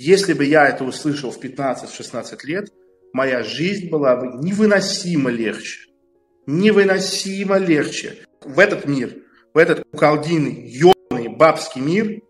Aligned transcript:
Если 0.00 0.32
бы 0.32 0.44
я 0.44 0.68
это 0.68 0.84
услышал 0.84 1.32
в 1.32 1.42
15-16 1.42 2.38
лет, 2.44 2.68
моя 3.12 3.42
жизнь 3.42 3.90
была 3.90 4.14
бы 4.14 4.28
невыносимо 4.28 5.28
легче. 5.28 5.90
Невыносимо 6.46 7.56
легче. 7.56 8.18
В 8.44 8.60
этот 8.60 8.86
мир, 8.86 9.16
в 9.52 9.58
этот 9.58 9.82
куколдиный, 9.90 10.68
ебаный, 10.68 11.26
бабский 11.26 11.80
мир, 11.80 12.20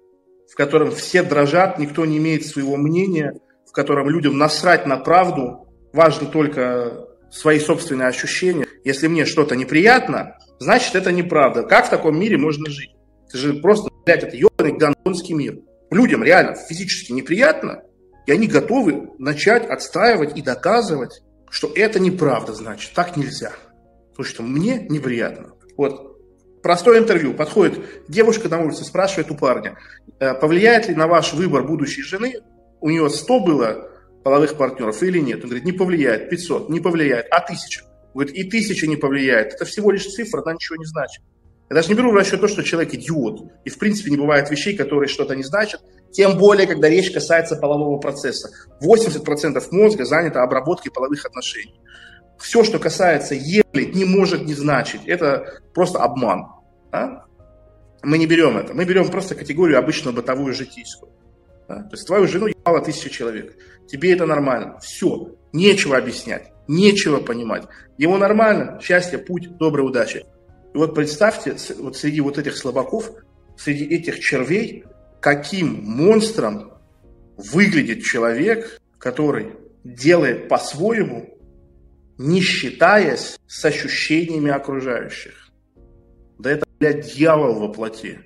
в 0.50 0.56
котором 0.56 0.92
все 0.92 1.22
дрожат, 1.22 1.78
никто 1.78 2.06
не 2.06 2.16
имеет 2.16 2.46
своего 2.46 2.78
мнения, 2.78 3.34
в 3.66 3.72
котором 3.72 4.08
людям 4.08 4.38
насрать 4.38 4.86
на 4.86 4.96
правду, 4.96 5.68
важно 5.92 6.26
только 6.26 7.06
свои 7.30 7.58
собственные 7.58 8.08
ощущения. 8.08 8.66
Если 8.82 9.08
мне 9.08 9.26
что-то 9.26 9.56
неприятно, 9.56 10.38
значит 10.58 10.94
это 10.94 11.12
неправда. 11.12 11.64
Как 11.64 11.88
в 11.88 11.90
таком 11.90 12.18
мире 12.18 12.38
можно 12.38 12.70
жить? 12.70 12.92
Это 13.28 13.36
же 13.36 13.52
просто, 13.60 13.90
блядь, 14.06 14.24
это 14.24 14.38
ебаный 14.38 14.72
гандонский 14.72 15.34
мир 15.34 15.58
людям 15.90 16.22
реально 16.22 16.54
физически 16.54 17.12
неприятно, 17.12 17.82
и 18.26 18.32
они 18.32 18.46
готовы 18.46 19.10
начать 19.18 19.66
отстаивать 19.66 20.36
и 20.36 20.42
доказывать, 20.42 21.22
что 21.50 21.72
это 21.74 21.98
неправда, 21.98 22.52
значит, 22.52 22.92
так 22.94 23.16
нельзя. 23.16 23.52
Потому 24.10 24.26
что 24.26 24.42
мне 24.42 24.86
неприятно. 24.88 25.52
Вот 25.76 26.08
простое 26.62 26.98
интервью. 26.98 27.34
Подходит 27.34 27.80
девушка 28.08 28.48
на 28.48 28.60
улице, 28.60 28.84
спрашивает 28.84 29.30
у 29.30 29.34
парня, 29.34 29.78
«Э, 30.18 30.34
повлияет 30.34 30.88
ли 30.88 30.94
на 30.94 31.06
ваш 31.06 31.32
выбор 31.32 31.64
будущей 31.64 32.02
жены, 32.02 32.34
у 32.80 32.90
нее 32.90 33.08
100 33.08 33.40
было 33.40 33.90
половых 34.24 34.56
партнеров 34.56 35.02
или 35.02 35.18
нет? 35.18 35.42
Он 35.42 35.50
говорит, 35.50 35.64
не 35.64 35.72
повлияет, 35.72 36.30
500, 36.30 36.68
не 36.68 36.80
повлияет, 36.80 37.26
а 37.30 37.38
1000? 37.38 37.84
Говорит, 38.14 38.34
и 38.34 38.46
1000 38.46 38.86
не 38.86 38.96
повлияет. 38.96 39.54
Это 39.54 39.64
всего 39.64 39.90
лишь 39.90 40.06
цифра, 40.06 40.42
она 40.42 40.54
ничего 40.54 40.76
не 40.76 40.84
значит. 40.84 41.22
Я 41.70 41.76
даже 41.76 41.88
не 41.88 41.94
беру 41.94 42.10
в 42.10 42.14
расчет 42.14 42.40
то, 42.40 42.48
что 42.48 42.62
человек 42.62 42.94
идиот. 42.94 43.52
И 43.64 43.70
в 43.70 43.78
принципе 43.78 44.10
не 44.10 44.16
бывает 44.16 44.50
вещей, 44.50 44.76
которые 44.76 45.08
что-то 45.08 45.36
не 45.36 45.42
значат. 45.42 45.82
Тем 46.10 46.38
более, 46.38 46.66
когда 46.66 46.88
речь 46.88 47.10
касается 47.10 47.56
полового 47.56 47.98
процесса. 47.98 48.48
80% 48.82 49.62
мозга 49.70 50.04
занято 50.04 50.42
обработкой 50.42 50.90
половых 50.90 51.26
отношений. 51.26 51.78
Все, 52.38 52.64
что 52.64 52.78
касается 52.78 53.34
ебли, 53.34 53.84
не 53.84 54.04
может 54.04 54.46
не 54.46 54.54
значить. 54.54 55.02
Это 55.06 55.60
просто 55.74 55.98
обман. 55.98 56.46
А? 56.90 57.24
Мы 58.02 58.16
не 58.16 58.26
берем 58.26 58.56
это. 58.56 58.72
Мы 58.72 58.84
берем 58.86 59.10
просто 59.10 59.34
категорию 59.34 59.78
обычную 59.78 60.14
бытовую 60.14 60.54
житейскую. 60.54 61.12
Да? 61.68 61.82
То 61.82 61.90
есть 61.92 62.06
твою 62.06 62.26
жену 62.26 62.46
ебало 62.46 62.80
тысяча 62.80 63.10
человек. 63.10 63.54
Тебе 63.88 64.14
это 64.14 64.24
нормально. 64.24 64.78
Все. 64.78 65.34
Нечего 65.52 65.98
объяснять. 65.98 66.52
Нечего 66.66 67.18
понимать. 67.18 67.64
Ему 67.98 68.16
нормально. 68.16 68.80
Счастье, 68.82 69.18
путь, 69.18 69.56
доброй 69.58 69.86
удачи. 69.86 70.24
И 70.74 70.78
вот 70.78 70.94
представьте, 70.94 71.56
вот 71.78 71.96
среди 71.96 72.20
вот 72.20 72.38
этих 72.38 72.56
слабаков, 72.56 73.10
среди 73.56 73.84
этих 73.84 74.20
червей, 74.20 74.84
каким 75.20 75.82
монстром 75.84 76.72
выглядит 77.36 78.02
человек, 78.02 78.80
который 78.98 79.54
делает 79.84 80.48
по-своему, 80.48 81.38
не 82.18 82.40
считаясь 82.40 83.38
с 83.46 83.64
ощущениями 83.64 84.50
окружающих. 84.50 85.50
Да 86.38 86.50
это, 86.50 86.66
блядь, 86.78 87.14
дьявол 87.14 87.60
во 87.60 87.72
плоти. 87.72 88.20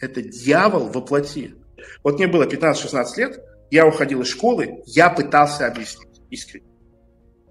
Это 0.00 0.22
дьявол 0.22 0.88
во 0.88 1.00
плоти. 1.00 1.54
Вот 2.02 2.18
мне 2.18 2.26
было 2.26 2.44
15-16 2.44 3.04
лет, 3.16 3.40
я 3.70 3.86
уходил 3.86 4.22
из 4.22 4.28
школы, 4.28 4.82
я 4.86 5.10
пытался 5.10 5.66
объяснить 5.66 6.20
искренне. 6.30 6.75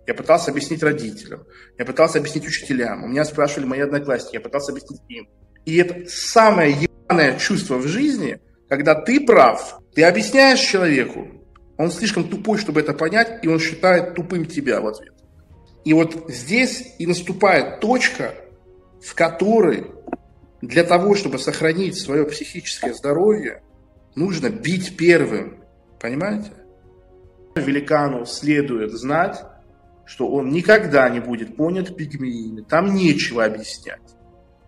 Я 0.07 0.13
пытался 0.13 0.51
объяснить 0.51 0.83
родителям, 0.83 1.45
я 1.77 1.85
пытался 1.85 2.19
объяснить 2.19 2.45
учителям, 2.45 3.03
у 3.03 3.07
меня 3.07 3.25
спрашивали 3.25 3.65
мои 3.65 3.79
одноклассники, 3.79 4.35
я 4.35 4.41
пытался 4.41 4.71
объяснить 4.71 5.01
им. 5.09 5.27
И 5.65 5.77
это 5.77 6.07
самое 6.07 6.71
ебаное 6.71 7.39
чувство 7.39 7.77
в 7.77 7.87
жизни, 7.87 8.39
когда 8.69 8.93
ты 8.93 9.25
прав, 9.25 9.79
ты 9.93 10.03
объясняешь 10.03 10.59
человеку, 10.59 11.27
он 11.77 11.91
слишком 11.91 12.29
тупой, 12.29 12.57
чтобы 12.57 12.79
это 12.79 12.93
понять, 12.93 13.43
и 13.43 13.47
он 13.47 13.59
считает 13.59 14.13
тупым 14.15 14.45
тебя 14.45 14.79
в 14.79 14.87
ответ. 14.87 15.13
И 15.83 15.93
вот 15.93 16.29
здесь 16.29 16.95
и 16.97 17.05
наступает 17.05 17.79
точка, 17.79 18.33
в 19.01 19.13
которой 19.13 19.87
для 20.61 20.83
того, 20.83 21.15
чтобы 21.15 21.37
сохранить 21.37 21.97
свое 21.97 22.25
психическое 22.25 22.93
здоровье, 22.93 23.61
нужно 24.15 24.49
бить 24.49 24.97
первым. 24.97 25.63
Понимаете? 25.99 26.51
Великану 27.55 28.25
следует 28.25 28.91
знать, 28.91 29.43
что 30.05 30.27
он 30.27 30.49
никогда 30.49 31.09
не 31.09 31.19
будет 31.19 31.55
понят 31.55 31.95
пигмеями. 31.95 32.61
Там 32.61 32.93
нечего 32.93 33.43
объяснять. 33.43 34.01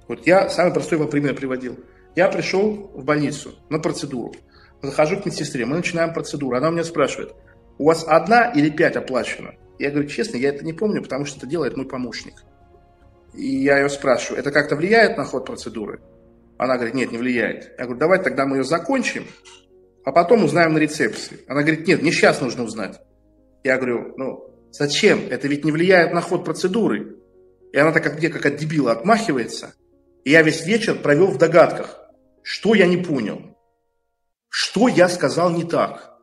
Вот 0.07 0.25
я 0.25 0.49
самый 0.49 0.73
простой 0.73 0.97
его 0.97 1.07
пример 1.07 1.35
приводил. 1.35 1.77
Я 2.15 2.29
пришел 2.29 2.91
в 2.93 3.03
больницу 3.03 3.53
на 3.69 3.79
процедуру. 3.79 4.33
Захожу 4.81 5.19
к 5.19 5.25
медсестре, 5.25 5.65
мы 5.65 5.77
начинаем 5.77 6.13
процедуру. 6.13 6.55
Она 6.55 6.69
у 6.69 6.71
меня 6.71 6.83
спрашивает, 6.83 7.33
у 7.77 7.85
вас 7.85 8.03
одна 8.07 8.51
или 8.51 8.69
пять 8.69 8.95
оплачено? 8.95 9.53
Я 9.79 9.91
говорю, 9.91 10.07
честно, 10.07 10.37
я 10.37 10.49
это 10.49 10.65
не 10.65 10.73
помню, 10.73 11.03
потому 11.03 11.25
что 11.25 11.37
это 11.37 11.47
делает 11.47 11.77
мой 11.77 11.87
помощник. 11.87 12.43
И 13.33 13.63
я 13.63 13.79
ее 13.79 13.89
спрашиваю, 13.89 14.39
это 14.39 14.51
как-то 14.51 14.75
влияет 14.75 15.17
на 15.17 15.23
ход 15.23 15.45
процедуры? 15.45 16.01
Она 16.57 16.75
говорит, 16.75 16.95
нет, 16.95 17.11
не 17.11 17.17
влияет. 17.17 17.73
Я 17.77 17.83
говорю, 17.83 17.99
давайте 17.99 18.23
тогда 18.23 18.47
мы 18.47 18.57
ее 18.57 18.63
закончим, 18.63 19.25
а 20.03 20.11
потом 20.11 20.43
узнаем 20.43 20.73
на 20.73 20.79
рецепции. 20.79 21.41
Она 21.47 21.61
говорит, 21.61 21.87
нет, 21.87 22.01
мне 22.01 22.11
сейчас 22.11 22.41
нужно 22.41 22.63
узнать. 22.63 22.99
Я 23.63 23.77
говорю, 23.77 24.13
ну, 24.17 24.56
Зачем? 24.77 25.27
Это 25.29 25.47
ведь 25.47 25.65
не 25.65 25.71
влияет 25.71 26.13
на 26.13 26.21
ход 26.21 26.45
процедуры. 26.45 27.17
И 27.73 27.77
она 27.77 27.91
так 27.91 28.03
как 28.03 28.17
мне, 28.17 28.29
как 28.29 28.45
от 28.45 28.57
дебила, 28.57 28.91
отмахивается. 28.91 29.73
И 30.23 30.31
я 30.31 30.43
весь 30.43 30.65
вечер 30.65 30.95
провел 30.95 31.27
в 31.27 31.37
догадках. 31.39 31.99
Что 32.43 32.75
я 32.75 32.85
не 32.85 32.97
понял? 32.97 33.57
Что 34.49 34.87
я 34.87 35.09
сказал 35.09 35.49
не 35.49 35.63
так? 35.63 36.17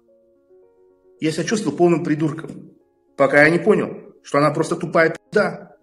Я 1.20 1.32
себя 1.32 1.44
чувствовал 1.44 1.76
полным 1.76 2.04
придурком. 2.04 2.70
Пока 3.16 3.42
я 3.42 3.50
не 3.50 3.58
понял, 3.58 4.14
что 4.22 4.38
она 4.38 4.50
просто 4.50 4.76
тупая 4.76 5.10
пизда. 5.10 5.76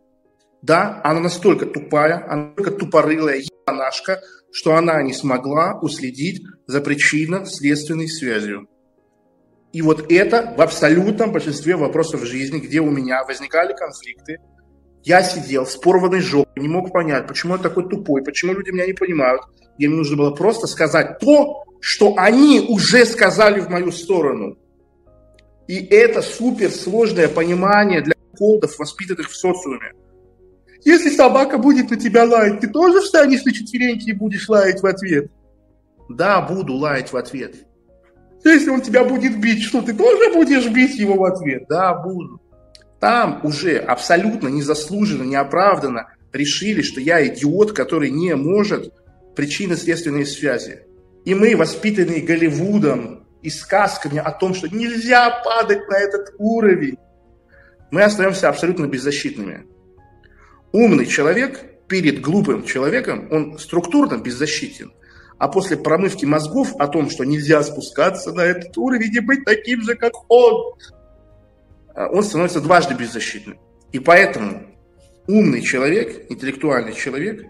Да, 0.62 1.02
она 1.04 1.20
настолько 1.20 1.66
тупая, 1.66 2.26
она 2.30 2.54
настолько 2.56 2.72
тупорылая 2.72 3.42
ебанашка, 3.42 4.22
что 4.52 4.76
она 4.76 5.02
не 5.02 5.14
смогла 5.14 5.78
уследить 5.82 6.42
за 6.68 6.80
причинно-следственной 6.80 8.08
связью. 8.08 8.70
И 9.74 9.82
вот 9.82 10.12
это 10.12 10.54
в 10.58 10.62
абсолютном 10.62 11.32
большинстве 11.32 11.76
вопросов 11.76 12.26
жизни, 12.26 12.60
где 12.60 12.82
у 12.82 12.90
меня 12.90 13.24
возникали 13.24 13.74
конфликты, 13.74 14.38
я 15.04 15.24
сидел 15.24 15.66
с 15.66 15.76
порванной 15.78 16.20
жопой, 16.20 16.62
не 16.62 16.68
мог 16.68 16.92
понять, 16.92 17.28
почему 17.28 17.56
я 17.56 17.60
такой 17.60 17.90
тупой, 17.90 18.24
почему 18.24 18.54
люди 18.54 18.70
меня 18.70 18.86
не 18.86 18.94
понимают. 18.94 19.42
И 19.78 19.88
мне 19.88 19.98
нужно 19.98 20.18
было 20.18 20.32
просто 20.32 20.68
сказать 20.68 21.20
то, 21.20 21.64
что 21.80 22.14
они 22.18 22.66
уже 22.70 23.06
сказали 23.06 23.62
в 23.62 23.70
мою 23.70 23.92
сторону. 23.92 24.58
И 25.68 25.84
это 25.86 26.22
суперсложное 26.22 27.28
понимание 27.30 28.02
для 28.02 28.14
колдов, 28.38 28.78
воспитанных 28.78 29.30
в 29.30 29.36
социуме. 29.36 29.94
Если 30.84 31.10
собака 31.10 31.58
будет 31.58 31.90
на 31.90 31.98
тебя 31.98 32.26
лаять, 32.26 32.60
ты 32.60 32.68
тоже 32.68 33.02
встанешь 33.02 33.44
на 33.44 33.54
четвереньки 33.54 34.10
и 34.10 34.14
будешь 34.14 34.50
лаять 34.50 34.82
в 34.82 34.86
ответ? 34.86 35.32
Да, 36.10 36.42
буду 36.42 36.74
лаять 36.74 37.14
в 37.14 37.18
ответ. 37.18 37.56
Если 38.44 38.70
он 38.70 38.82
тебя 38.82 39.04
будет 39.04 39.40
бить, 39.40 39.64
что 39.64 39.82
ты 39.82 39.94
тоже 39.94 40.34
будешь 40.34 40.68
бить 40.70 40.98
его 40.98 41.16
в 41.16 41.26
ответ? 41.26 41.66
Да, 41.70 41.94
буду. 41.94 42.42
Там 43.00 43.42
уже 43.44 43.78
абсолютно 43.78 44.48
незаслуженно, 44.48 45.24
неоправданно 45.24 46.14
решили, 46.34 46.82
что 46.82 47.02
я 47.02 47.26
идиот, 47.26 47.74
который 47.74 48.10
не 48.10 48.36
может 48.36 48.94
причинно-следственные 49.36 50.26
связи. 50.26 50.86
И 51.26 51.36
мы, 51.36 51.56
воспитанные 51.56 52.22
Голливудом 52.22 53.28
и 53.42 53.50
сказками 53.50 54.18
о 54.18 54.32
том, 54.32 54.54
что 54.54 54.68
нельзя 54.68 55.42
падать 55.44 55.88
на 55.88 55.98
этот 55.98 56.34
уровень, 56.38 56.98
мы 57.92 58.04
остаемся 58.04 58.50
абсолютно 58.50 58.88
беззащитными. 58.88 59.66
Умный 60.72 61.06
человек 61.06 61.60
перед 61.88 62.22
глупым 62.22 62.64
человеком, 62.64 63.28
он 63.32 63.60
структурно 63.60 64.18
беззащитен. 64.18 64.94
А 65.42 65.48
после 65.48 65.76
промывки 65.76 66.24
мозгов 66.24 66.76
о 66.78 66.88
том, 66.88 67.10
что 67.10 67.24
нельзя 67.24 67.64
спускаться 67.64 68.32
на 68.32 68.42
этот 68.42 68.78
уровень 68.78 69.12
и 69.16 69.20
быть 69.22 69.44
таким 69.44 69.82
же, 69.82 69.96
как 69.96 70.14
он, 70.30 70.76
а, 71.96 72.10
он 72.10 72.24
становится 72.24 72.62
дважды 72.62 72.94
беззащитным. 72.94 73.60
И 73.92 73.98
поэтому 73.98 74.68
умный 75.26 75.64
человек, 75.64 76.28
интеллектуальный 76.30 76.94
человек, 76.94 77.44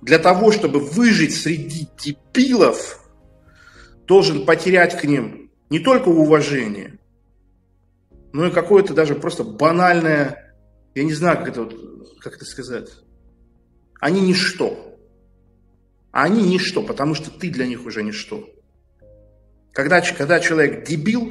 для 0.00 0.18
того, 0.18 0.50
чтобы 0.50 0.80
выжить 0.80 1.36
среди 1.36 1.86
дебилов, 1.98 3.06
должен 4.06 4.46
потерять 4.46 4.98
к 4.98 5.04
ним 5.04 5.50
не 5.68 5.80
только 5.80 6.08
уважение, 6.08 6.98
но 8.32 8.46
и 8.46 8.50
какое-то 8.50 8.94
даже 8.94 9.14
просто 9.14 9.44
банальное, 9.44 10.54
я 10.94 11.04
не 11.04 11.12
знаю, 11.12 11.36
как 11.36 11.48
это, 11.48 11.70
как 12.18 12.36
это 12.36 12.46
сказать, 12.46 12.88
они 14.00 14.22
ничто. 14.22 14.95
А 16.16 16.22
они 16.22 16.42
ничто, 16.44 16.80
потому 16.80 17.14
что 17.14 17.30
ты 17.30 17.50
для 17.50 17.66
них 17.66 17.84
уже 17.84 18.02
ничто. 18.02 18.48
Когда, 19.74 20.00
когда 20.00 20.40
человек 20.40 20.86
дебил, 20.88 21.30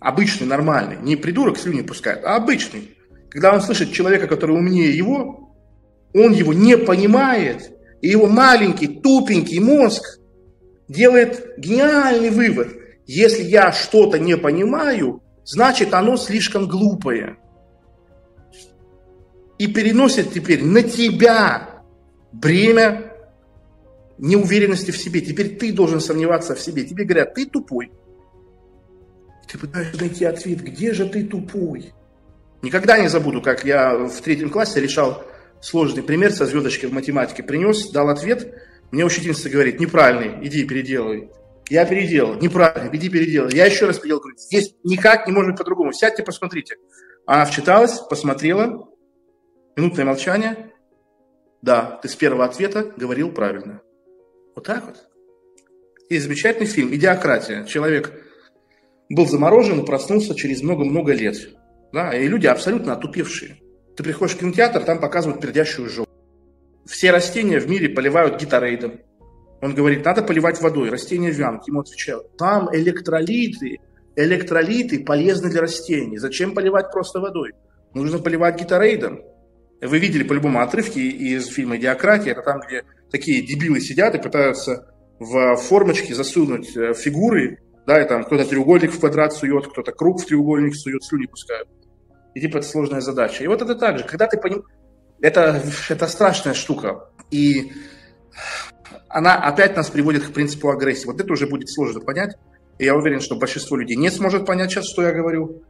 обычный, 0.00 0.48
нормальный, 0.48 0.96
не 1.00 1.14
придурок 1.14 1.56
слюни 1.56 1.82
пускает, 1.82 2.24
а 2.24 2.34
обычный, 2.34 2.96
когда 3.28 3.54
он 3.54 3.60
слышит 3.60 3.92
человека, 3.92 4.26
который 4.26 4.56
умнее 4.56 4.90
его, 4.90 5.54
он 6.12 6.32
его 6.32 6.52
не 6.52 6.76
понимает, 6.76 7.70
и 8.02 8.08
его 8.08 8.26
маленький, 8.26 8.88
тупенький 8.88 9.60
мозг 9.60 10.18
делает 10.88 11.54
гениальный 11.56 12.30
вывод. 12.30 12.74
Если 13.06 13.44
я 13.44 13.70
что-то 13.70 14.18
не 14.18 14.36
понимаю, 14.36 15.22
значит 15.44 15.94
оно 15.94 16.16
слишком 16.16 16.66
глупое. 16.66 17.36
И 19.58 19.68
переносит 19.68 20.32
теперь 20.32 20.64
на 20.64 20.82
тебя 20.82 21.84
бремя 22.32 23.09
неуверенности 24.20 24.90
в 24.90 24.98
себе. 24.98 25.20
Теперь 25.20 25.56
ты 25.56 25.72
должен 25.72 26.00
сомневаться 26.00 26.54
в 26.54 26.60
себе. 26.60 26.84
Тебе 26.84 27.04
говорят, 27.04 27.34
ты 27.34 27.46
тупой. 27.46 27.90
Ты 29.48 29.58
пытаешься 29.58 29.98
найти 29.98 30.24
ответ, 30.24 30.60
где 30.60 30.92
же 30.92 31.08
ты 31.08 31.24
тупой? 31.24 31.92
Никогда 32.62 32.98
не 32.98 33.08
забуду, 33.08 33.40
как 33.40 33.64
я 33.64 33.96
в 33.96 34.20
третьем 34.20 34.50
классе 34.50 34.80
решал 34.80 35.24
сложный 35.60 36.02
пример 36.02 36.32
со 36.32 36.46
звездочкой 36.46 36.90
в 36.90 36.92
математике. 36.92 37.42
Принес, 37.42 37.90
дал 37.90 38.10
ответ, 38.10 38.54
мне 38.90 39.04
учительница 39.04 39.48
говорит, 39.48 39.80
неправильный, 39.80 40.46
иди 40.46 40.64
переделывай. 40.64 41.30
Я 41.70 41.86
переделал, 41.86 42.34
неправильно, 42.34 42.94
иди 42.94 43.08
переделай. 43.08 43.54
Я 43.54 43.66
еще 43.66 43.86
раз 43.86 43.98
переделал, 43.98 44.20
говорит, 44.20 44.40
здесь 44.40 44.74
никак 44.84 45.26
не 45.26 45.32
может 45.32 45.52
быть 45.52 45.58
по-другому. 45.58 45.92
Сядьте, 45.92 46.22
посмотрите. 46.22 46.76
Она 47.26 47.44
вчиталась, 47.44 47.98
посмотрела, 48.00 48.88
минутное 49.76 50.04
молчание. 50.04 50.72
Да, 51.62 51.98
ты 52.02 52.08
с 52.08 52.14
первого 52.14 52.44
ответа 52.44 52.92
говорил 52.96 53.32
правильно. 53.32 53.80
Вот 54.54 54.64
так 54.66 54.84
вот. 54.84 54.96
И 56.08 56.18
замечательный 56.18 56.66
фильм 56.66 56.92
«Идиократия». 56.94 57.64
Человек 57.64 58.12
был 59.08 59.26
заморожен 59.26 59.80
и 59.80 59.86
проснулся 59.86 60.34
через 60.34 60.62
много-много 60.62 61.12
лет. 61.12 61.36
Да, 61.92 62.12
и 62.12 62.26
люди 62.26 62.46
абсолютно 62.46 62.94
отупевшие. 62.94 63.58
Ты 63.96 64.02
приходишь 64.02 64.36
в 64.36 64.38
кинотеатр, 64.38 64.84
там 64.84 65.00
показывают 65.00 65.40
пердящую 65.40 65.88
жопу. 65.88 66.10
Все 66.86 67.10
растения 67.10 67.60
в 67.60 67.68
мире 67.68 67.88
поливают 67.88 68.40
гиторейдом. 68.40 69.00
Он 69.60 69.74
говорит, 69.74 70.04
надо 70.04 70.22
поливать 70.22 70.60
водой, 70.60 70.90
растения 70.90 71.30
вянут. 71.30 71.68
Ему 71.68 71.80
отвечают, 71.80 72.36
там 72.36 72.74
электролиты, 72.74 73.78
электролиты 74.16 75.04
полезны 75.04 75.50
для 75.50 75.60
растений. 75.60 76.18
Зачем 76.18 76.54
поливать 76.54 76.90
просто 76.90 77.20
водой? 77.20 77.52
Нужно 77.92 78.18
поливать 78.18 78.60
гиторейдом. 78.60 79.20
Вы 79.80 79.98
видели 79.98 80.22
по-любому 80.22 80.60
отрывки 80.60 80.98
из 80.98 81.46
фильма 81.46 81.76
«Идиократия». 81.76 82.32
Это 82.32 82.42
там, 82.42 82.60
где 82.66 82.84
такие 83.10 83.42
дебилы 83.42 83.80
сидят 83.80 84.14
и 84.14 84.18
пытаются 84.18 84.94
в 85.18 85.56
формочки 85.56 86.12
засунуть 86.12 86.76
э, 86.76 86.94
фигуры, 86.94 87.58
да, 87.86 88.02
и 88.02 88.08
там 88.08 88.24
кто-то 88.24 88.44
треугольник 88.46 88.92
в 88.92 89.00
квадрат 89.00 89.32
сует, 89.32 89.66
кто-то 89.68 89.92
круг 89.92 90.20
в 90.20 90.26
треугольник 90.26 90.74
сует, 90.74 91.04
слюни 91.04 91.26
пускают. 91.26 91.68
И 92.34 92.40
типа 92.40 92.58
это 92.58 92.66
сложная 92.66 93.00
задача. 93.00 93.44
И 93.44 93.46
вот 93.46 93.60
это 93.62 93.74
так 93.74 93.98
же, 93.98 94.04
когда 94.04 94.26
ты 94.26 94.38
поним... 94.38 94.64
Это, 95.20 95.62
это 95.88 96.06
страшная 96.06 96.54
штука. 96.54 97.10
И 97.30 97.72
она 99.08 99.34
опять 99.36 99.76
нас 99.76 99.90
приводит 99.90 100.24
к 100.24 100.32
принципу 100.32 100.70
агрессии. 100.70 101.06
Вот 101.06 101.20
это 101.20 101.32
уже 101.32 101.46
будет 101.46 101.68
сложно 101.68 102.00
понять. 102.00 102.36
И 102.78 102.84
я 102.84 102.94
уверен, 102.94 103.20
что 103.20 103.36
большинство 103.36 103.76
людей 103.76 103.96
не 103.96 104.10
сможет 104.10 104.46
понять 104.46 104.70
сейчас, 104.70 104.88
что 104.88 105.02
я 105.02 105.12
говорю. 105.12 105.62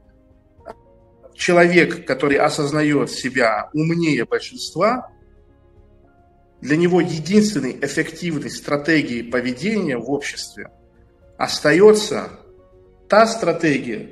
Человек, 1.34 2.06
который 2.06 2.36
осознает 2.36 3.10
себя 3.10 3.70
умнее 3.72 4.26
большинства, 4.26 5.10
для 6.60 6.76
него 6.76 7.00
единственной 7.00 7.78
эффективной 7.80 8.50
стратегией 8.50 9.22
поведения 9.22 9.96
в 9.96 10.10
обществе 10.10 10.70
остается 11.38 12.30
та 13.08 13.26
стратегия, 13.26 14.10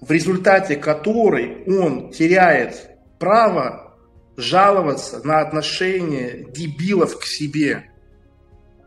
в 0.00 0.10
результате 0.10 0.76
которой 0.76 1.64
он 1.66 2.10
теряет 2.12 2.90
право 3.18 3.98
жаловаться 4.36 5.20
на 5.24 5.40
отношение 5.40 6.46
дебилов 6.50 7.18
к 7.18 7.24
себе. 7.24 7.90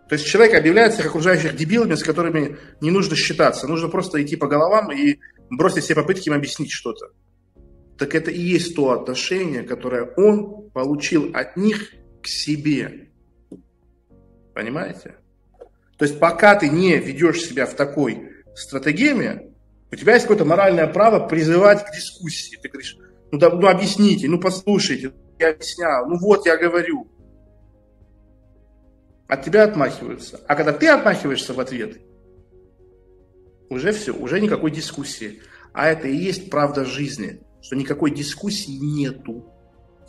То 0.10 0.16
есть 0.16 0.26
человек 0.26 0.56
объявляет 0.56 0.94
всех 0.94 1.08
окружающих 1.08 1.56
дебилами, 1.56 1.96
с 1.96 2.04
которыми 2.04 2.58
не 2.82 2.92
нужно 2.92 3.16
считаться. 3.16 3.68
Нужно 3.68 3.90
просто 3.90 4.22
идти 4.24 4.36
по 4.36 4.48
головам 4.48 4.92
и 4.92 5.20
бросить 5.50 5.84
все 5.84 5.96
попытки 5.96 6.30
им 6.30 6.36
объяснить 6.36 6.72
что-то. 6.72 7.12
Так 7.98 8.16
это 8.16 8.32
и 8.32 8.40
есть 8.40 8.76
то 8.76 8.92
отношение, 8.92 9.64
которое 9.64 10.06
он 10.18 10.70
получил 10.72 11.32
от 11.34 11.58
них 11.58 11.94
к 12.24 12.28
себе. 12.28 13.10
Понимаете? 14.56 15.16
То 15.98 16.06
есть 16.06 16.20
пока 16.20 16.56
ты 16.56 16.70
не 16.70 16.98
ведешь 16.98 17.44
себя 17.44 17.66
в 17.66 17.76
такой 17.76 18.30
стратегеме, 18.56 19.52
у 19.92 19.96
тебя 19.96 20.14
есть 20.14 20.26
какое-то 20.26 20.46
моральное 20.46 20.88
право 20.88 21.28
призывать 21.28 21.86
к 21.86 21.94
дискуссии. 21.94 22.58
Ты 22.62 22.70
говоришь, 22.70 22.98
ну, 23.32 23.38
да, 23.38 23.50
ну 23.50 23.68
объясните, 23.68 24.28
ну 24.28 24.40
послушайте, 24.40 25.14
я 25.40 25.52
объяснял, 25.52 26.08
ну 26.08 26.18
вот 26.20 26.46
я 26.46 26.58
говорю. 26.58 27.08
От 29.28 29.44
тебя 29.44 29.64
отмахиваются. 29.64 30.40
А 30.48 30.56
когда 30.56 30.74
ты 30.74 30.88
отмахиваешься 30.88 31.54
в 31.54 31.60
ответ, 31.60 31.98
уже 33.70 33.92
все, 33.92 34.14
уже 34.14 34.40
никакой 34.40 34.72
дискуссии. 34.72 35.42
А 35.74 35.88
это 35.88 36.08
и 36.08 36.16
есть 36.16 36.50
правда 36.50 36.86
жизни, 36.86 37.42
что 37.62 37.76
никакой 37.76 38.12
дискуссии 38.12 38.78
нету. 38.80 39.53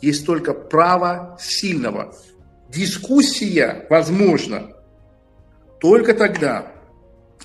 Есть 0.05 0.23
только 0.23 0.53
право 0.53 1.35
сильного. 1.41 2.13
Дискуссия 2.69 3.87
возможна 3.89 4.75
только 5.79 6.13
тогда, 6.13 6.73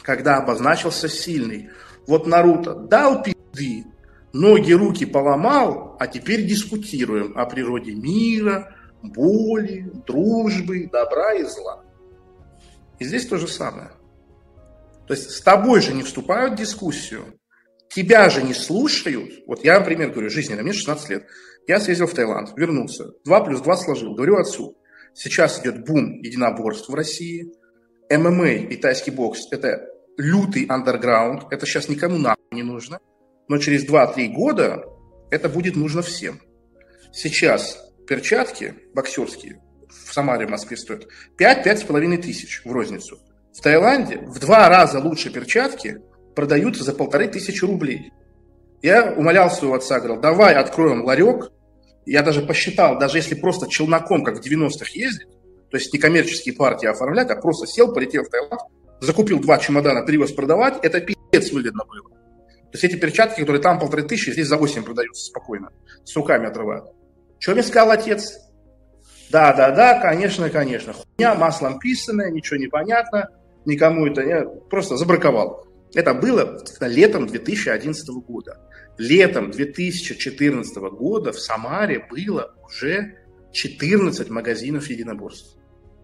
когда 0.02 0.36
обозначился 0.36 1.08
сильный. 1.08 1.70
Вот 2.06 2.26
Наруто 2.26 2.74
дал 2.74 3.22
пизды, 3.22 3.86
ноги, 4.34 4.72
руки 4.72 5.06
поломал, 5.06 5.96
а 5.98 6.06
теперь 6.06 6.44
дискутируем 6.44 7.32
о 7.38 7.46
природе 7.46 7.94
мира, 7.94 8.76
боли, 9.02 9.90
дружбы, 10.06 10.86
добра 10.92 11.32
и 11.36 11.44
зла. 11.44 11.82
И 12.98 13.06
здесь 13.06 13.24
то 13.26 13.38
же 13.38 13.48
самое. 13.48 13.92
То 15.06 15.14
есть 15.14 15.30
с 15.30 15.40
тобой 15.40 15.80
же 15.80 15.94
не 15.94 16.02
вступают 16.02 16.52
в 16.52 16.56
дискуссию, 16.56 17.40
тебя 17.88 18.28
же 18.28 18.42
не 18.42 18.52
слушают. 18.52 19.32
Вот 19.46 19.64
я, 19.64 19.78
например, 19.78 20.10
говорю, 20.10 20.28
жизненно, 20.28 20.62
мне 20.62 20.74
16 20.74 21.08
лет. 21.08 21.26
Я 21.66 21.80
съездил 21.80 22.06
в 22.06 22.14
Таиланд, 22.14 22.50
вернулся, 22.56 23.06
2 23.24 23.44
плюс 23.44 23.60
2 23.60 23.76
сложил. 23.76 24.14
Говорю 24.14 24.36
отцу, 24.36 24.76
сейчас 25.14 25.60
идет 25.60 25.84
бум 25.84 26.20
единоборств 26.20 26.88
в 26.88 26.94
России, 26.94 27.52
ММА 28.10 28.50
и 28.50 28.76
тайский 28.76 29.12
бокс– 29.12 29.40
это 29.52 29.86
лютый 30.16 30.64
андерграунд, 30.64 31.44
это 31.50 31.66
сейчас 31.66 31.88
никому 31.88 32.18
нахуй 32.18 32.42
не 32.52 32.62
нужно, 32.62 32.98
но 33.48 33.58
через 33.58 33.88
2-3 33.88 34.28
года 34.32 34.84
это 35.30 35.48
будет 35.48 35.76
нужно 35.76 36.02
всем. 36.02 36.40
Сейчас 37.12 37.78
перчатки 38.06 38.74
боксерские 38.94 39.60
в 39.88 40.12
Самаре, 40.12 40.46
в 40.46 40.50
Москве 40.50 40.76
стоят 40.76 41.06
5-5,5 41.38 42.16
тысяч 42.18 42.62
в 42.64 42.72
розницу. 42.72 43.18
В 43.52 43.60
Таиланде 43.60 44.18
в 44.18 44.38
два 44.38 44.68
раза 44.68 45.00
лучше 45.00 45.30
перчатки 45.30 46.00
продаются 46.34 46.84
за 46.84 46.92
полторы 46.92 47.28
тысячи 47.28 47.64
рублей. 47.64 48.12
Я 48.82 49.12
умолял 49.12 49.50
своего 49.50 49.74
отца, 49.74 49.98
говорил, 49.98 50.20
давай 50.20 50.54
откроем 50.54 51.04
ларек. 51.04 51.50
Я 52.06 52.22
даже 52.22 52.40
посчитал, 52.40 52.98
даже 52.98 53.18
если 53.18 53.34
просто 53.34 53.68
челноком, 53.68 54.24
как 54.24 54.38
в 54.38 54.46
90-х 54.46 54.90
ездить, 54.94 55.28
то 55.70 55.76
есть 55.76 55.92
не 55.92 55.98
коммерческие 55.98 56.54
партии 56.54 56.86
оформлять, 56.86 57.30
а 57.30 57.36
просто 57.36 57.66
сел, 57.66 57.92
полетел 57.92 58.24
в 58.24 58.28
Таиланд, 58.30 58.60
закупил 59.00 59.38
два 59.38 59.58
чемодана, 59.58 60.02
привез 60.04 60.32
продавать, 60.32 60.78
это 60.82 61.00
пиздец 61.00 61.52
выгодно 61.52 61.84
было. 61.84 62.08
То 62.10 62.78
есть 62.78 62.84
эти 62.84 62.96
перчатки, 62.96 63.40
которые 63.40 63.60
там 63.60 63.78
полторы 63.78 64.02
тысячи, 64.02 64.30
здесь 64.30 64.46
за 64.46 64.56
8 64.56 64.82
продаются 64.82 65.26
спокойно, 65.26 65.70
с 66.04 66.16
руками 66.16 66.46
отрывают. 66.46 66.86
Что 67.38 67.52
мне 67.52 67.62
сказал 67.62 67.90
отец? 67.90 68.38
Да, 69.30 69.52
да, 69.52 69.70
да, 69.70 70.00
конечно, 70.00 70.50
конечно. 70.50 70.92
Хуйня, 70.92 71.34
маслом 71.34 71.78
писанная, 71.78 72.30
ничего 72.30 72.58
не 72.58 72.66
понятно, 72.66 73.28
никому 73.64 74.06
это 74.06 74.24
не... 74.24 74.44
Просто 74.68 74.96
забраковал. 74.96 75.66
Это 75.94 76.14
было 76.14 76.62
летом 76.80 77.26
2011 77.26 78.08
года. 78.26 78.60
Летом 79.00 79.50
2014 79.50 80.76
года 80.76 81.32
в 81.32 81.40
Самаре 81.40 82.06
было 82.10 82.54
уже 82.62 83.14
14 83.50 84.28
магазинов 84.28 84.90
единоборств. 84.90 85.56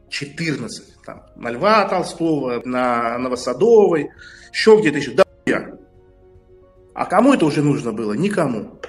14. 0.09 1.03
Там, 1.05 1.27
на 1.37 1.51
Льва 1.51 1.87
Толстого, 1.91 2.63
на 2.65 3.19
Новосадовой, 3.19 4.09
еще 4.51 4.79
где-то 4.81 4.97
еще. 4.97 5.13
Да. 5.13 5.27
А 6.95 7.05
кому 7.05 7.35
это 7.35 7.45
уже 7.45 7.61
нужно 7.61 7.93
было? 7.93 8.15
Никому. 8.15 8.81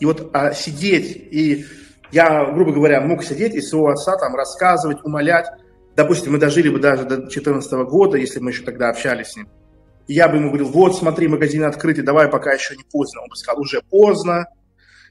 И 0.00 0.04
вот 0.04 0.30
а, 0.32 0.52
сидеть, 0.52 1.16
и 1.30 1.66
я, 2.10 2.50
грубо 2.50 2.72
говоря, 2.72 3.00
мог 3.00 3.22
сидеть 3.22 3.54
и 3.54 3.60
своего 3.60 3.90
отца 3.90 4.16
там 4.16 4.34
рассказывать, 4.34 5.04
умолять. 5.04 5.46
Допустим, 5.94 6.32
мы 6.32 6.38
дожили 6.38 6.68
бы 6.68 6.80
даже 6.80 7.04
до 7.04 7.18
2014 7.18 7.72
года, 7.88 8.16
если 8.16 8.40
мы 8.40 8.50
еще 8.50 8.64
тогда 8.64 8.88
общались 8.88 9.28
с 9.28 9.36
ним. 9.36 9.48
Я 10.08 10.28
бы 10.28 10.38
ему 10.38 10.48
говорил, 10.48 10.68
вот, 10.68 10.96
смотри, 10.96 11.28
магазин 11.28 11.64
открытый, 11.64 12.02
давай, 12.02 12.28
пока 12.28 12.52
еще 12.52 12.74
не 12.74 12.84
поздно. 12.90 13.22
Он 13.22 13.28
бы 13.28 13.36
сказал, 13.36 13.60
уже 13.60 13.82
поздно, 13.82 14.46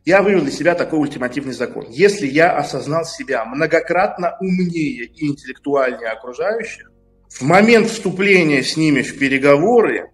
я 0.05 0.23
вывел 0.23 0.41
для 0.41 0.51
себя 0.51 0.73
такой 0.73 0.99
ультимативный 0.99 1.53
закон. 1.53 1.85
Если 1.89 2.25
я 2.25 2.57
осознал 2.57 3.05
себя 3.05 3.45
многократно 3.45 4.35
умнее 4.39 5.05
и 5.05 5.27
интеллектуальнее 5.27 6.09
окружающих, 6.09 6.91
в 7.29 7.41
момент 7.43 7.89
вступления 7.89 8.63
с 8.63 8.75
ними 8.75 9.01
в 9.01 9.19
переговоры 9.19 10.09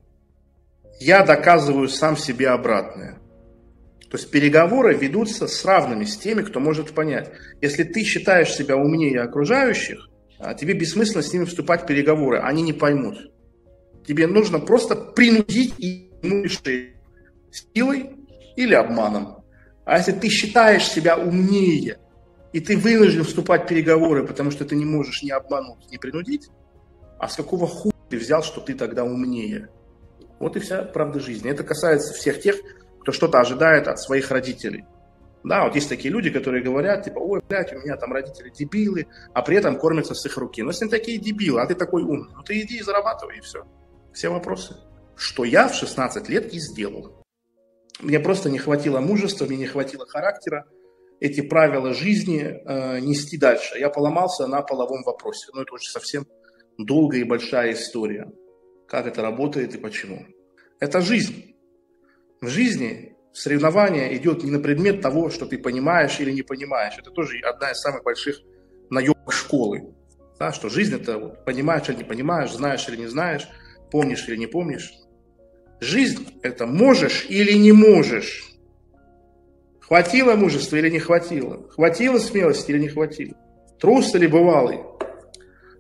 я 1.00 1.24
доказываю 1.24 1.88
сам 1.88 2.18
себе 2.18 2.50
обратное. 2.50 3.20
То 4.10 4.18
есть 4.18 4.32
переговоры 4.32 4.96
ведутся 4.96 5.48
с 5.48 5.64
равными, 5.64 6.04
с 6.04 6.18
теми, 6.18 6.42
кто 6.42 6.60
может 6.60 6.92
понять. 6.92 7.32
Если 7.62 7.84
ты 7.84 8.04
считаешь 8.04 8.54
себя 8.54 8.76
умнее 8.76 9.22
окружающих, 9.22 10.10
а 10.40 10.54
тебе 10.54 10.74
бессмысленно 10.74 11.24
с 11.24 11.32
ними 11.32 11.46
вступать 11.46 11.84
в 11.84 11.86
переговоры, 11.86 12.40
они 12.40 12.62
не 12.62 12.74
поймут. 12.74 13.32
Тебе 14.06 14.28
нужно 14.28 14.60
просто 14.60 14.96
принудить 14.96 15.74
и 15.80 16.12
решить 16.22 16.96
силой 17.52 18.12
или 18.56 18.74
обманом. 18.74 19.44
А 19.86 19.98
если 19.98 20.12
ты 20.12 20.30
считаешь 20.30 20.88
себя 20.88 21.18
умнее, 21.18 22.00
и 22.52 22.60
ты 22.60 22.78
вынужден 22.78 23.24
вступать 23.24 23.64
в 23.64 23.68
переговоры, 23.68 24.26
потому 24.26 24.52
что 24.52 24.66
ты 24.66 24.76
не 24.76 24.86
можешь 24.86 25.24
ни 25.24 25.32
обмануть, 25.32 25.90
ни 25.92 25.98
принудить, 25.98 26.50
а 27.20 27.28
с 27.28 27.36
какого 27.36 27.68
хуя 27.68 27.94
ты 28.10 28.18
взял, 28.18 28.44
что 28.44 28.62
ты 28.62 28.76
тогда 28.76 29.04
умнее? 29.04 29.70
Вот 30.40 30.56
и 30.56 30.60
вся 30.60 30.84
правда 30.84 31.20
жизни. 31.20 31.50
Это 31.50 31.64
касается 31.64 32.14
всех 32.14 32.42
тех, 32.42 32.56
кто 33.02 33.12
что-то 33.12 33.40
ожидает 33.40 33.88
от 33.88 34.00
своих 34.00 34.30
родителей. 34.32 34.86
Да, 35.44 35.66
вот 35.66 35.76
есть 35.76 35.90
такие 35.90 36.12
люди, 36.12 36.30
которые 36.30 36.64
говорят, 36.64 37.04
типа, 37.04 37.20
ой, 37.20 37.42
блядь, 37.48 37.74
у 37.74 37.80
меня 37.80 37.98
там 37.98 38.14
родители 38.14 38.50
дебилы, 38.50 39.08
а 39.34 39.42
при 39.42 39.58
этом 39.58 39.78
кормятся 39.78 40.14
с 40.14 40.26
их 40.26 40.38
руки. 40.38 40.62
Но 40.62 40.70
если 40.70 40.86
они 40.86 40.92
такие 40.92 41.18
дебилы, 41.18 41.62
а 41.62 41.66
ты 41.66 41.76
такой 41.76 42.04
умный, 42.04 42.34
ну 42.34 42.44
ты 42.44 42.62
иди 42.62 42.78
и 42.78 42.84
зарабатывай, 42.84 43.40
и 43.40 43.42
все. 43.42 43.66
Все 44.14 44.30
вопросы. 44.30 44.76
Что 45.16 45.44
я 45.44 45.68
в 45.68 45.76
16 45.76 46.30
лет 46.30 46.54
и 46.54 46.60
сделал. 46.60 47.24
Мне 48.00 48.20
просто 48.20 48.50
не 48.50 48.60
хватило 48.60 49.00
мужества, 49.00 49.46
мне 49.46 49.58
не 49.58 49.68
хватило 49.68 50.06
характера 50.06 50.66
эти 51.20 51.40
правила 51.40 51.94
жизни 51.94 52.42
э, 52.42 53.00
нести 53.00 53.38
дальше. 53.38 53.78
Я 53.80 53.90
поломался 53.90 54.46
на 54.46 54.62
половом 54.62 55.04
вопросе. 55.04 55.52
Но 55.54 55.62
это 55.62 55.74
уже 55.76 55.90
совсем 55.90 56.28
долгая 56.78 57.22
и 57.22 57.24
большая 57.24 57.74
история. 57.74 58.30
Как 58.90 59.08
это 59.08 59.22
работает 59.22 59.74
и 59.74 59.78
почему. 59.78 60.26
Это 60.82 61.00
жизнь. 61.00 61.56
В 62.42 62.48
жизни 62.48 63.16
соревнование 63.32 64.16
идет 64.18 64.44
не 64.44 64.52
на 64.52 64.60
предмет 64.60 65.02
того, 65.02 65.30
что 65.30 65.46
ты 65.46 65.58
понимаешь 65.58 66.20
или 66.20 66.32
не 66.32 66.42
понимаешь. 66.42 66.96
Это 66.98 67.10
тоже 67.10 67.40
одна 67.40 67.72
из 67.72 67.78
самых 67.78 68.04
больших 68.04 68.42
наебок 68.90 69.32
школы. 69.32 69.96
Да, 70.40 70.52
что 70.52 70.68
жизнь 70.68 70.94
это 70.94 71.18
вот, 71.18 71.46
понимаешь 71.46 71.88
или 71.88 71.98
не 71.98 72.04
понимаешь, 72.04 72.52
знаешь 72.52 72.90
или 72.90 72.98
не 72.98 73.08
знаешь, 73.08 73.48
помнишь 73.94 74.28
или 74.28 74.38
не 74.38 74.48
помнишь. 74.48 74.92
Жизнь 75.80 76.28
это 76.42 76.66
можешь 76.66 77.28
или 77.30 77.54
не 77.54 77.72
можешь. 77.72 78.44
Хватило 79.80 80.36
мужества 80.36 80.78
или 80.78 80.90
не 80.90 80.98
хватило? 80.98 81.70
Хватило 81.70 82.18
смелости 82.18 82.72
или 82.72 82.80
не 82.80 82.88
хватило? 82.88 83.36
Трус 83.80 84.16
или 84.16 84.26
бывалый? 84.26 84.80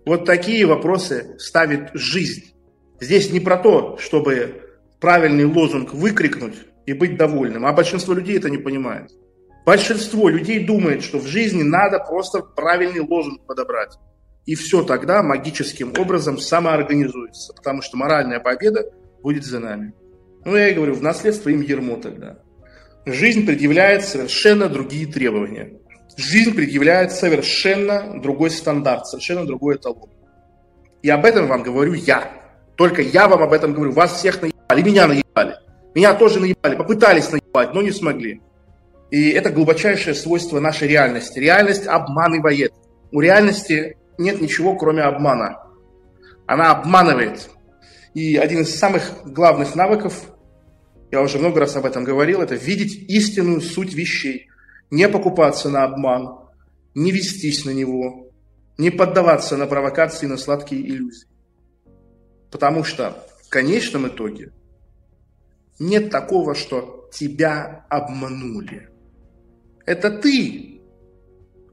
Вот 0.05 0.25
такие 0.25 0.67
вопросы 0.67 1.35
ставит 1.39 1.89
жизнь. 1.95 2.53
Здесь 3.01 3.31
не 3.31 3.39
про 3.39 3.57
то, 3.57 3.97
чтобы 3.97 4.61
правильный 4.99 5.45
лозунг 5.45 5.93
выкрикнуть 5.93 6.57
и 6.85 6.93
быть 6.93 7.17
довольным. 7.17 7.65
А 7.65 7.73
большинство 7.73 8.13
людей 8.13 8.37
это 8.37 8.51
не 8.51 8.59
понимает. 8.59 9.09
Большинство 9.65 10.29
людей 10.29 10.63
думает, 10.63 11.01
что 11.01 11.17
в 11.17 11.25
жизни 11.25 11.63
надо 11.63 11.97
просто 11.97 12.41
правильный 12.41 13.01
лозунг 13.01 13.43
подобрать. 13.47 13.97
И 14.45 14.55
все 14.55 14.83
тогда 14.83 15.23
магическим 15.23 15.93
образом 15.97 16.37
самоорганизуется. 16.37 17.53
Потому 17.53 17.81
что 17.81 17.97
моральная 17.97 18.39
победа 18.39 18.85
будет 19.21 19.45
за 19.45 19.59
нами. 19.59 19.93
Ну, 20.45 20.55
я 20.55 20.69
и 20.69 20.73
говорю, 20.73 20.93
в 20.95 21.01
наследство 21.01 21.49
им 21.49 21.61
ермо 21.61 21.95
тогда. 21.97 22.39
Жизнь 23.05 23.45
предъявляет 23.45 24.03
совершенно 24.03 24.67
другие 24.67 25.07
требования. 25.07 25.73
Жизнь 26.17 26.53
предъявляет 26.53 27.11
совершенно 27.11 28.21
другой 28.21 28.49
стандарт, 28.51 29.07
совершенно 29.07 29.45
другой 29.45 29.77
эталон. 29.77 30.09
И 31.01 31.09
об 31.09 31.25
этом 31.25 31.47
вам 31.47 31.63
говорю 31.63 31.93
я. 31.93 32.31
Только 32.75 33.01
я 33.01 33.27
вам 33.27 33.41
об 33.41 33.53
этом 33.53 33.73
говорю. 33.73 33.91
Вас 33.91 34.13
всех 34.13 34.41
наебали, 34.41 34.81
меня 34.81 35.07
наебали. 35.07 35.55
Меня 35.95 36.13
тоже 36.13 36.39
наебали, 36.39 36.75
попытались 36.75 37.31
наебать, 37.31 37.73
но 37.73 37.81
не 37.81 37.91
смогли. 37.91 38.41
И 39.11 39.29
это 39.29 39.51
глубочайшее 39.51 40.15
свойство 40.15 40.59
нашей 40.59 40.87
реальности. 40.87 41.39
Реальность 41.39 41.87
обманывает. 41.87 42.73
У 43.11 43.21
реальности 43.21 43.95
нет 44.17 44.41
ничего, 44.41 44.75
кроме 44.75 45.01
обмана. 45.03 45.59
Она 46.45 46.71
обманывает. 46.71 47.49
И 48.13 48.35
один 48.35 48.61
из 48.61 48.75
самых 48.75 49.23
главных 49.25 49.75
навыков, 49.75 50.29
я 51.11 51.21
уже 51.21 51.39
много 51.39 51.59
раз 51.59 51.75
об 51.75 51.85
этом 51.85 52.03
говорил, 52.03 52.41
это 52.41 52.55
видеть 52.55 53.09
истинную 53.09 53.61
суть 53.61 53.93
вещей. 53.93 54.47
Не 54.91 55.09
покупаться 55.09 55.69
на 55.69 55.83
обман, 55.83 56.39
не 56.93 57.11
вестись 57.11 57.65
на 57.65 57.71
него, 57.71 58.29
не 58.77 58.91
поддаваться 58.91 59.57
на 59.57 59.65
провокации, 59.65 60.27
на 60.27 60.37
сладкие 60.37 60.81
иллюзии. 60.87 61.27
Потому 62.51 62.83
что 62.83 63.17
в 63.45 63.49
конечном 63.49 64.07
итоге– 64.07 64.51
нет 65.79 66.09
такого, 66.09 66.55
что 66.55 67.09
тебя 67.11 67.85
обманули. 67.89 68.89
Это 69.85 70.09
ты 70.11 70.72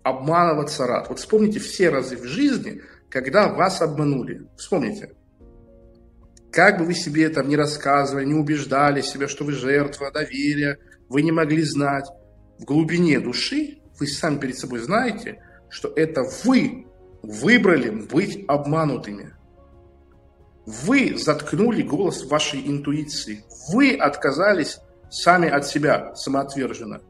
обманываться 0.02 0.86
рад. 0.86 1.08
Вот 1.08 1.18
вспомните 1.18 1.58
все 1.58 1.90
разы 1.90 2.16
в 2.16 2.24
жизни, 2.24 2.82
когда 3.08 3.48
вас 3.48 3.82
обманули. 3.82 4.46
Вспомните. 4.56 5.12
Как 6.52 6.78
бы 6.78 6.84
вы 6.84 6.94
себе 6.94 7.28
там 7.28 7.48
не 7.48 7.56
рассказывали, 7.56 8.24
не 8.24 8.34
убеждали 8.34 9.02
себя, 9.02 9.28
что 9.28 9.44
вы 9.44 9.52
жертва 9.52 10.10
доверия, 10.10 10.78
вы 11.08 11.22
не 11.22 11.32
могли 11.32 11.62
знать, 11.62 12.06
в 12.58 12.64
глубине 12.64 13.20
души 13.20 13.78
вы 13.98 14.06
сами 14.06 14.38
перед 14.38 14.58
собой 14.58 14.80
знаете, 14.80 15.42
что 15.68 15.92
это 15.94 16.22
вы 16.44 16.86
выбрали 17.22 17.90
быть 17.90 18.44
обманутыми. 18.48 19.34
Вы 20.66 21.16
заткнули 21.16 21.82
голос 21.82 22.24
вашей 22.24 22.66
интуиции. 22.66 23.44
Вы 23.72 23.94
отказались 23.94 24.78
сами 25.10 25.48
от 25.48 25.66
себя, 25.66 26.14
самоотверженно. 26.14 27.00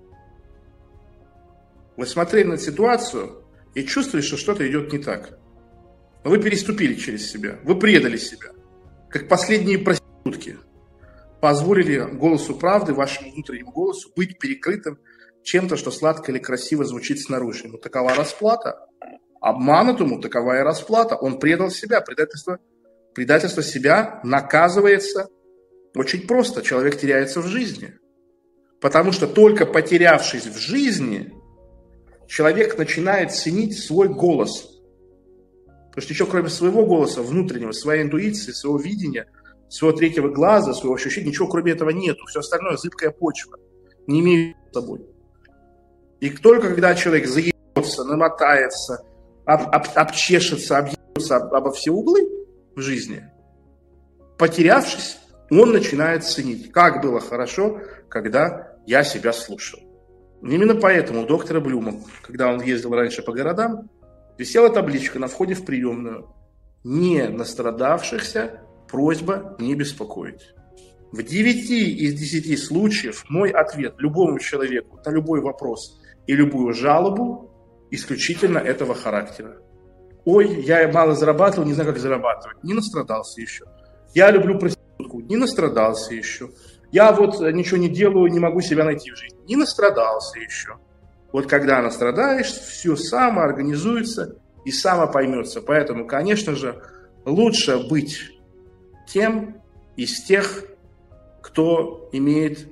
Вы 2.00 2.06
смотрели 2.06 2.46
на 2.46 2.56
ситуацию 2.56 3.44
и 3.74 3.84
чувствовали, 3.84 4.24
что 4.24 4.36
что-то 4.36 4.66
идет 4.66 4.92
не 4.92 4.98
так. 4.98 5.38
Но 6.24 6.30
вы 6.30 6.38
переступили 6.38 6.94
через 6.94 7.30
себя, 7.30 7.58
вы 7.62 7.78
предали 7.78 8.16
себя, 8.16 8.48
как 9.10 9.28
последние 9.28 9.78
проститутки. 9.78 10.56
Позволили 11.40 12.00
голосу 12.00 12.54
правды, 12.54 12.94
вашему 12.94 13.32
внутреннему 13.32 13.70
голосу, 13.70 14.10
быть 14.16 14.38
перекрытым 14.38 14.98
чем-то, 15.42 15.76
что 15.76 15.90
сладко 15.90 16.32
или 16.32 16.38
красиво 16.38 16.84
звучит 16.84 17.20
снаружи. 17.20 17.68
Ну, 17.68 17.76
такова 17.76 18.14
расплата. 18.14 18.86
Обманутому 19.40 20.20
такова 20.20 20.58
и 20.58 20.62
расплата. 20.62 21.16
Он 21.16 21.38
предал 21.38 21.70
себя, 21.70 22.00
предательство– 22.00 22.58
Предательство 23.14 23.62
себя 23.62 24.20
наказывается 24.22 25.28
очень 25.94 26.26
просто. 26.26 26.62
Человек 26.62 26.98
теряется 26.98 27.40
в 27.40 27.46
жизни. 27.46 27.94
Потому 28.80 29.12
что 29.12 29.26
только 29.26 29.66
потерявшись 29.66 30.46
в 30.46 30.56
жизни, 30.56 31.32
человек 32.30 32.78
начинает 32.78 33.32
ценить 33.32 33.76
свой 33.76 34.08
голос. 34.08 34.80
Потому 35.88 36.02
что 36.02 36.12
еще 36.12 36.26
кроме 36.26 36.48
своего 36.48 36.86
голоса, 36.86 37.22
внутреннего, 37.22 37.72
своей 37.72 38.04
интуиции, 38.04 38.52
своего 38.52 38.78
видения, 38.78 39.26
своего 39.68 39.96
третьего 39.96 40.28
глаза, 40.28 40.72
своего 40.72 40.94
ощущения, 40.94 41.28
ничего 41.28 41.48
кроме 41.48 41.72
этого 41.72 41.90
нету. 41.90 42.24
Все 42.26 42.38
остальное 42.38 42.76
зыбкая 42.76 43.10
почва. 43.10 43.58
Не 44.06 44.20
имеет 44.20 44.56
с 44.70 44.74
собой. 44.74 45.00
И 46.20 46.30
только 46.30 46.68
когда 46.68 46.94
человек 46.94 47.26
заебется, 47.26 48.04
намотается, 48.04 49.02
об, 49.44 49.62
об, 49.74 49.86
обчешется, 49.96 50.78
объебется 50.78 51.36
об, 51.36 51.52
обо 51.52 51.72
все 51.72 51.90
углы, 51.90 52.28
в 52.76 52.80
жизни. 52.80 53.24
Потерявшись, 54.38 55.18
он 55.50 55.72
начинает 55.72 56.22
ценить, 56.24 56.70
как 56.70 57.02
было 57.02 57.18
хорошо, 57.18 57.80
когда 58.08 58.76
я 58.86 59.02
себя 59.02 59.32
слушал. 59.32 59.80
Именно 60.42 60.74
поэтому 60.74 61.22
у 61.22 61.26
доктора 61.26 61.60
Блюма, 61.60 61.94
когда 62.22 62.48
он 62.52 62.62
ездил 62.62 62.94
раньше 62.94 63.22
по 63.22 63.32
городам, 63.32 63.90
висела 64.38 64.70
табличка 64.70 65.18
на 65.18 65.28
входе 65.28 65.54
в 65.54 65.64
приемную 65.64 66.28
«Не 66.82 67.28
настрадавшихся 67.28 68.62
просьба 68.88 69.56
не 69.58 69.74
беспокоить». 69.74 70.54
В 71.12 71.22
9 71.22 71.70
из 71.70 72.14
10 72.14 72.58
случаев 72.58 73.24
мой 73.28 73.50
ответ 73.50 73.94
любому 73.98 74.38
человеку 74.38 75.00
на 75.04 75.10
любой 75.10 75.40
вопрос 75.40 76.00
и 76.26 76.34
любую 76.34 76.72
жалобу 76.72 77.50
исключительно 77.90 78.58
этого 78.58 78.94
характера. 78.94 79.56
Ой, 80.24 80.62
я 80.62 80.90
мало 80.92 81.14
зарабатывал, 81.14 81.66
не 81.66 81.74
знаю, 81.74 81.92
как 81.92 82.00
зарабатывать. 82.00 82.62
Не 82.62 82.74
настрадался 82.74 83.40
еще. 83.40 83.64
Я 84.14 84.30
люблю 84.30 84.58
проститутку. 84.58 85.20
Не 85.20 85.36
настрадался 85.36 86.14
еще. 86.14 86.50
Я 86.92 87.12
вот 87.12 87.40
ничего 87.40 87.76
не 87.78 87.88
делаю, 87.88 88.30
не 88.30 88.40
могу 88.40 88.60
себя 88.60 88.84
найти 88.84 89.10
в 89.10 89.16
жизни. 89.16 89.38
Не 89.46 89.56
настрадался 89.56 90.38
еще. 90.38 90.78
Вот 91.32 91.46
когда 91.46 91.80
настрадаешь, 91.80 92.50
все 92.50 92.96
само 92.96 93.42
организуется 93.42 94.38
и 94.64 94.72
само 94.72 95.06
поймется. 95.06 95.62
Поэтому, 95.62 96.06
конечно 96.06 96.54
же, 96.54 96.82
лучше 97.24 97.78
быть 97.88 98.30
тем 99.06 99.62
из 99.96 100.22
тех, 100.24 100.64
кто 101.42 102.08
имеет 102.12 102.68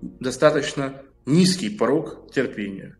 достаточно 0.00 1.02
низкий 1.24 1.70
порог 1.70 2.32
терпения. 2.32 2.96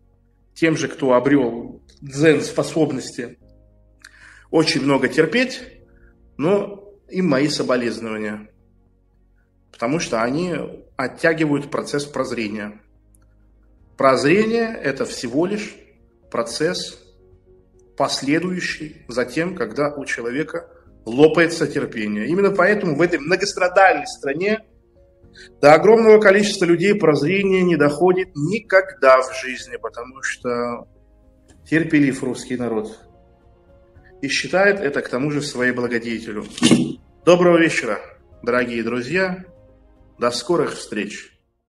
Тем 0.53 0.75
же, 0.75 0.87
кто 0.87 1.13
обрел 1.13 1.81
дзен-способности 2.01 3.37
очень 4.49 4.81
много 4.81 5.07
терпеть, 5.07 5.61
но 6.37 6.93
им 7.09 7.27
мои 7.27 7.47
соболезнования. 7.47 8.49
Потому 9.77 9.99
что 9.99 10.23
они 10.23 10.55
оттягивают 10.95 11.69
процесс 11.69 12.03
прозрения. 12.03 12.81
Прозрение– 13.95 14.75
это 14.83 15.05
всего 15.05 15.45
лишь 15.45 15.75
процесс, 16.31 16.99
последующий 17.95 19.05
за 19.07 19.23
тем, 19.25 19.53
когда 19.53 19.93
у 19.93 20.03
человека 20.05 20.67
лопается 21.05 21.67
терпение. 21.67 22.25
Именно 22.25 22.55
поэтому 22.55 22.95
в 22.95 23.01
этой 23.03 23.19
многострадальной 23.19 24.07
стране 24.07 24.65
до 25.61 25.75
огромного 25.75 26.19
количества 26.19 26.65
людей 26.65 26.95
прозрение 26.95 27.61
не 27.61 27.75
доходит 27.75 28.29
никогда 28.33 29.21
в 29.21 29.31
жизни, 29.39 29.75
потому 29.79 30.23
что 30.23 30.87
терпелив 31.69 32.23
русский 32.23 32.57
народ. 32.57 32.99
И 34.23 34.27
считает 34.27 34.79
это 34.79 35.03
к 35.03 35.09
тому 35.09 35.29
же 35.29 35.43
своей 35.43 35.71
благодетелю. 35.71 36.45
Доброго 37.23 37.59
вечера, 37.59 37.99
дорогие 38.41 38.81
друзья. 38.81 39.45
До 40.17 40.31
скорых 40.31 40.75
встреч. 40.75 41.36